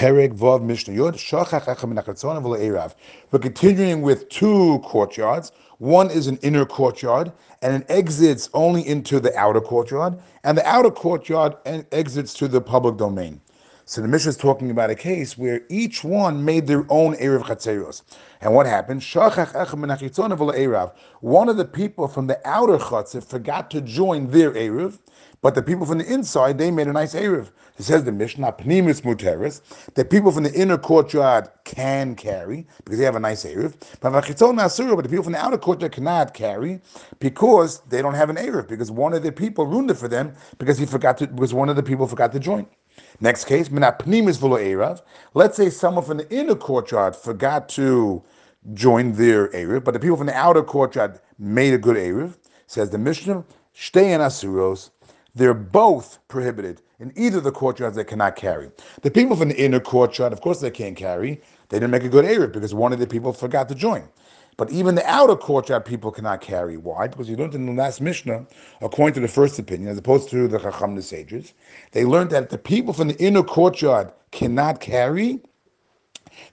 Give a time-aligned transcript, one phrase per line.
[0.00, 2.94] Vav Mishnah Yod Shachach.
[3.30, 5.52] We're continuing with two courtyards.
[5.76, 10.66] One is an inner courtyard, and it exits only into the outer courtyard, and the
[10.66, 11.56] outer courtyard
[11.92, 13.42] exits to the public domain.
[13.90, 17.42] So the Mishnah is talking about a case where each one made their own Erev
[17.42, 18.02] Chatzeros.
[18.40, 19.02] And what happened?
[21.20, 25.00] One of the people from the outer Chatzir forgot to join their Erev,
[25.40, 27.50] but the people from the inside, they made a nice Erev.
[27.78, 29.60] It says the Mishnah, Pnimis Muteris,
[29.94, 33.74] that people from the inner courtyard can carry, because they have a nice Erev.
[34.00, 36.80] But the people from the outer courtyard cannot carry,
[37.18, 40.32] because they don't have an Erev, because one of the people ruined it for them,
[40.58, 42.68] because he forgot to, because one of the people forgot to join.
[43.20, 43.70] Next case,
[45.34, 48.22] Let's say someone from the inner courtyard forgot to
[48.74, 52.36] join their Erev, but the people from the outer courtyard made a good Erev.
[52.66, 53.44] Says the Mishnah,
[54.12, 54.90] and Asuros,
[55.34, 56.82] they're both prohibited.
[57.00, 58.70] In either of the courtyards, they cannot carry.
[59.02, 61.40] The people from the inner courtyard, of course, they can't carry.
[61.68, 64.08] They didn't make a good Erev because one of the people forgot to join.
[64.56, 66.76] But even the outer courtyard people cannot carry.
[66.76, 67.06] Why?
[67.08, 68.46] Because you learned in the last Mishnah,
[68.80, 71.54] according to the first opinion, as opposed to the Chacham, the sages,
[71.92, 75.40] they learned that the people from the inner courtyard cannot carry,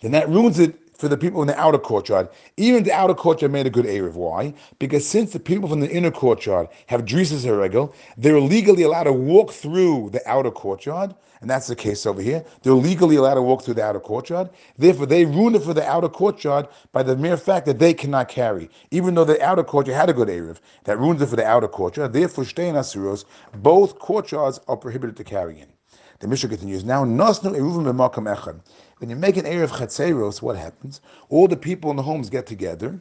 [0.00, 2.28] then that ruins it for the people in the outer courtyard.
[2.56, 4.14] Even the outer courtyard made a good Erev.
[4.14, 4.54] Why?
[4.78, 9.12] Because since the people from the inner courtyard have Drisas Haregel, they're legally allowed to
[9.12, 12.44] walk through the outer courtyard, and that's the case over here.
[12.62, 14.48] They're legally allowed to walk through the outer courtyard.
[14.78, 18.28] Therefore, they ruin it for the outer courtyard by the mere fact that they cannot
[18.28, 20.58] carry, even though the outer courtyard had a good Erev.
[20.84, 22.14] That ruins it for the outer courtyard.
[22.14, 25.75] Therefore, Shtein Asuros, both courtyards are prohibited to carry in.
[26.18, 28.60] The Mishnah continues, now, Nasnu Eruvim B'makom Echad.
[28.98, 31.02] When you make an Erev Chatzeros, what happens?
[31.28, 32.98] All the people in the homes get together,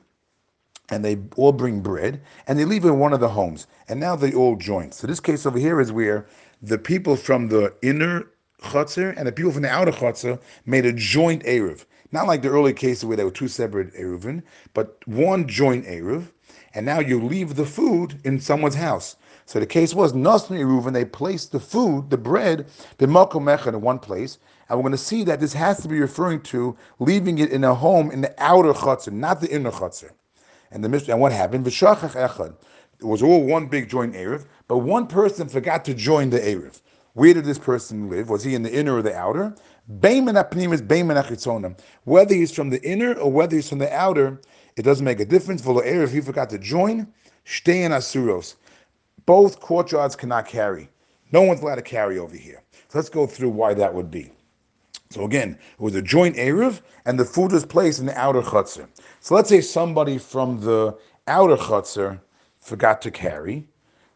[0.89, 4.17] and they all bring bread, and they leave in one of the homes, and now
[4.17, 4.91] they all join.
[4.91, 6.27] So this case over here is where
[6.61, 8.27] the people from the inner
[8.61, 11.85] Chatzir and the people from the outer Chatzir made a joint Erev.
[12.11, 16.31] Not like the early cases where there were two separate Erevin, but one joint Erev,
[16.73, 19.15] and now you leave the food in someone's house.
[19.45, 23.81] So the case was Nasni Eruv, and they placed the food, the bread, b'makom in
[23.81, 27.37] one place, and we're going to see that this has to be referring to leaving
[27.37, 30.11] it in a home in the outer chutzner, not the inner chutzner.
[30.71, 31.11] And the mystery.
[31.11, 31.65] and what happened?
[31.65, 32.55] V'shachach echad.
[32.99, 36.81] It was all one big joint erev, but one person forgot to join the erev.
[37.13, 38.29] Where did this person live?
[38.29, 39.55] Was he in the inner or the outer?
[39.87, 40.09] Whether
[42.35, 44.41] he's from the inner or whether he's from the outer,
[44.75, 45.63] it doesn't make a difference.
[45.65, 47.07] If he forgot to join,
[47.45, 48.55] shtein asuros.
[49.25, 50.89] Both courtyards cannot carry.
[51.31, 52.61] No one's allowed to carry over here.
[52.89, 54.31] So let's go through why that would be.
[55.11, 58.41] So again, it was a joint Erev, and the food was placed in the outer
[58.41, 58.87] chutzner.
[59.19, 60.97] So let's say somebody from the
[61.27, 62.19] outer chutzner
[62.59, 63.67] forgot to carry.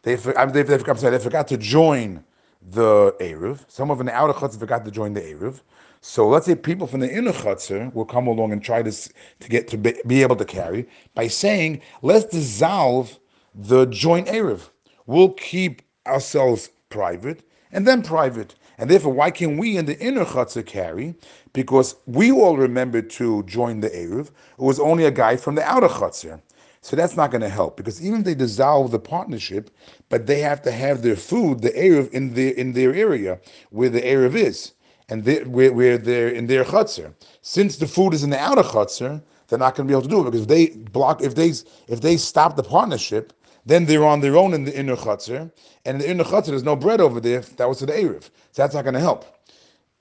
[0.01, 2.23] They, they, they, sorry, they forgot to join
[2.61, 3.59] the Erev.
[3.67, 5.61] Some of the outer chutzner forgot to join the Erev.
[6.01, 9.49] So let's say people from the inner chutzner will come along and try to, to
[9.49, 13.17] get to be, be able to carry by saying, let's dissolve
[13.53, 14.69] the joint Erev.
[15.07, 18.55] We'll keep ourselves private and then private.
[18.77, 21.15] And therefore, why can we in the inner chutzah carry?
[21.51, 24.27] Because we all remember to join the Erev.
[24.27, 26.41] It was only a guy from the outer chutzah.
[26.81, 29.69] So that's not going to help because even if they dissolve the partnership,
[30.07, 33.89] but they have to have their food, the Erev, in their in their area where
[33.89, 34.73] the Erev is,
[35.09, 37.13] and they, where, where they're in their chutzah.
[37.41, 40.07] Since the food is in the outer chutzah, they're not going to be able to
[40.07, 41.49] do it because if they block, if they
[41.87, 43.33] if they stop the partnership,
[43.65, 45.51] then they're on their own in the inner chutzner,
[45.85, 47.41] and in the inner chutzner there's no bread over there.
[47.41, 48.23] That was to the Erev.
[48.23, 49.25] So that's not going to help.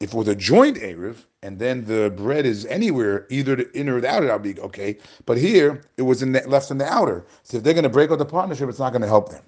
[0.00, 3.96] If it was a joint Erev, and then the bread is anywhere, either the inner
[3.96, 4.96] or the outer, that'll be okay.
[5.26, 7.26] But here, it was in the, left in the outer.
[7.42, 9.42] So if they're going to break up the partnership, it's not going to help them.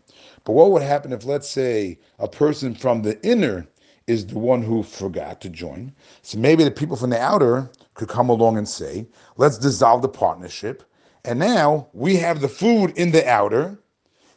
[0.44, 3.66] But what would happen if, let's say, a person from the inner
[4.08, 5.92] is the one who forgot to join?
[6.22, 9.06] So maybe the people from the outer could come along and say,
[9.36, 10.82] let's dissolve the partnership.
[11.24, 13.78] And now we have the food in the outer,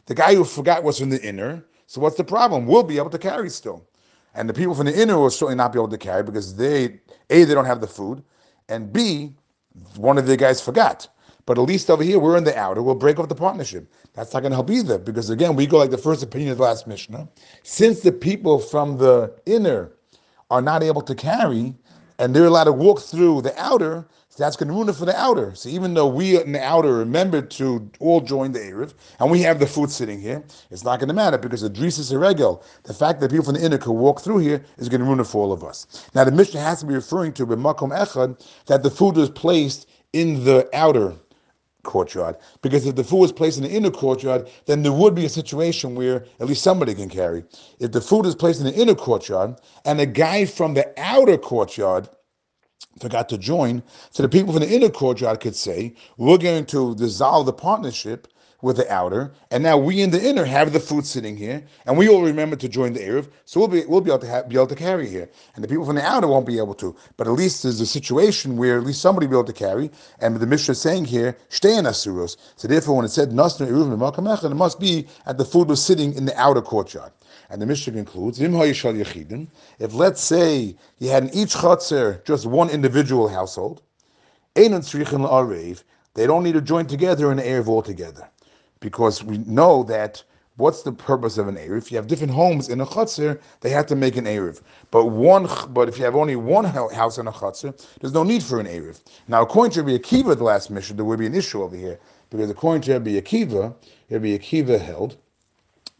[0.06, 1.64] the guy who forgot was from the inner.
[1.86, 2.66] So what's the problem?
[2.66, 3.88] We'll be able to carry still.
[4.34, 7.00] And the people from the inner will certainly not be able to carry because they,
[7.30, 8.22] A, they don't have the food,
[8.68, 9.34] and B,
[9.96, 11.08] one of the guys forgot.
[11.46, 12.82] But at least over here, we're in the outer.
[12.82, 13.92] We'll break up the partnership.
[14.14, 16.58] That's not going to help either because, again, we go like the first opinion of
[16.58, 17.28] the last Mishnah.
[17.62, 19.92] Since the people from the inner
[20.50, 21.74] are not able to carry
[22.18, 24.06] and they're allowed to walk through the outer,
[24.42, 25.54] that's going to ruin it for the outer.
[25.54, 29.40] So even though we in the outer remember to all join the Erev, and we
[29.42, 32.62] have the food sitting here, it's not going to matter because the Drisas Haregel.
[32.84, 35.20] The fact that people from the inner can walk through here is going to ruin
[35.20, 36.08] it for all of us.
[36.14, 39.88] Now the Mishnah has to be referring to B'makom Echad that the food was placed
[40.12, 41.14] in the outer
[41.84, 42.36] courtyard.
[42.62, 45.28] Because if the food was placed in the inner courtyard, then there would be a
[45.28, 47.44] situation where at least somebody can carry.
[47.78, 51.38] If the food is placed in the inner courtyard and a guy from the outer
[51.38, 52.08] courtyard
[53.00, 53.82] forgot to join.
[54.10, 58.28] So the people from the inner courtyard could say, we're going to dissolve the partnership
[58.64, 61.98] with the outer, and now we in the inner have the food sitting here, and
[61.98, 64.48] we all remember to join the Erev, so we'll be we'll be able to have,
[64.48, 66.96] be able to carry here, and the people from the outer won't be able to.
[67.18, 69.90] But at least there's a situation where at least somebody will be able to carry,
[70.20, 72.38] and the Mishnah is saying here, shtein asuros.
[72.56, 76.14] So therefore, when it said nasner eruv it must be at the food was sitting
[76.14, 77.12] in the outer courtyard.
[77.50, 83.28] And the Mishnah concludes, if let's say you had in each chutzner just one individual
[83.28, 83.82] household,
[84.54, 88.30] they don't need to join together in the Erev altogether
[88.84, 90.22] because we know that
[90.56, 91.78] what's the purpose of an Erev?
[91.78, 94.60] If you have different homes in a Chatzir, they have to make an Erev.
[94.90, 98.42] But one, but if you have only one house in a Chatzir, there's no need
[98.42, 99.02] for an Erev.
[99.26, 101.98] Now, according to Rabbi Akiva, the last Mishnah, there would be an issue over here,
[102.28, 103.74] because according to Rabbi Akiva,
[104.10, 105.16] Rabbi Akiva held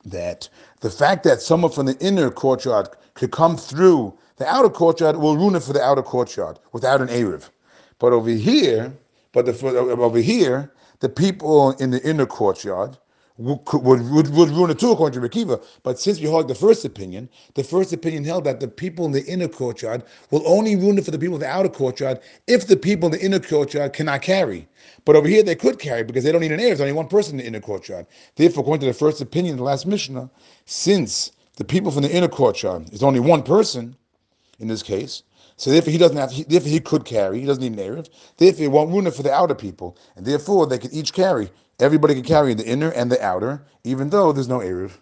[0.04, 0.50] that
[0.80, 5.38] the fact that someone from the inner courtyard could come through the outer courtyard will
[5.38, 7.48] ruin it for the outer courtyard without an Erev.
[7.98, 8.92] But over here,
[9.32, 12.98] but the, over here, the people in the inner courtyard
[13.36, 15.62] would, would, would, ruin it too, according to Rekiva.
[15.82, 19.12] But since we hold the first opinion, the first opinion held that the people in
[19.12, 22.68] the inner courtyard will only ruin it for the people in the outer courtyard if
[22.68, 24.68] the people in the inner courtyard cannot carry.
[25.04, 26.68] But over here they could carry because they don't need an heir.
[26.68, 28.06] There's only one person in the inner courtyard.
[28.36, 30.30] Therefore, according to the first opinion, the last Mishnah,
[30.64, 33.96] since the people from the inner courtyard is only one person,
[34.60, 35.24] in this case,
[35.56, 36.30] so therefore he doesn't have.
[36.32, 37.40] He, therefore he could carry.
[37.40, 38.04] He doesn't need an.
[38.38, 41.50] Therefore it won't ruin it for the outer people, and therefore they could each carry.
[41.80, 44.92] Everybody can carry the inner and the outer, even though there's no erev.